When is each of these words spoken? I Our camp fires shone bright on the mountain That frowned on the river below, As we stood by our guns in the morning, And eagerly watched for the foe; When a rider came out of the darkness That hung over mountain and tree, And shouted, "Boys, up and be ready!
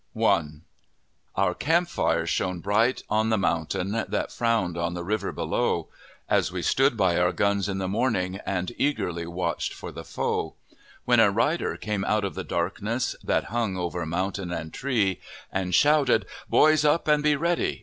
I 0.19 0.45
Our 1.35 1.53
camp 1.53 1.87
fires 1.87 2.31
shone 2.31 2.59
bright 2.59 3.03
on 3.07 3.29
the 3.29 3.37
mountain 3.37 3.91
That 4.07 4.31
frowned 4.31 4.75
on 4.75 4.95
the 4.95 5.03
river 5.03 5.31
below, 5.31 5.89
As 6.27 6.51
we 6.51 6.63
stood 6.63 6.97
by 6.97 7.17
our 7.19 7.31
guns 7.31 7.69
in 7.69 7.77
the 7.77 7.87
morning, 7.87 8.37
And 8.43 8.71
eagerly 8.79 9.27
watched 9.27 9.75
for 9.75 9.91
the 9.91 10.03
foe; 10.03 10.55
When 11.05 11.19
a 11.19 11.29
rider 11.29 11.77
came 11.77 12.03
out 12.03 12.25
of 12.25 12.33
the 12.33 12.43
darkness 12.43 13.15
That 13.23 13.43
hung 13.53 13.77
over 13.77 14.03
mountain 14.07 14.51
and 14.51 14.73
tree, 14.73 15.19
And 15.51 15.75
shouted, 15.75 16.25
"Boys, 16.49 16.83
up 16.83 17.07
and 17.07 17.21
be 17.21 17.35
ready! 17.35 17.79